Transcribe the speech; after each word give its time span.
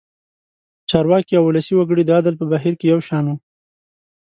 چارواکي 0.89 1.33
او 1.39 1.43
ولسي 1.47 1.73
وګړي 1.75 2.03
د 2.05 2.11
عدل 2.17 2.35
په 2.37 2.45
بهیر 2.51 2.73
کې 2.79 2.85
یو 2.93 2.99
شان 3.07 3.25
وو. 3.27 3.35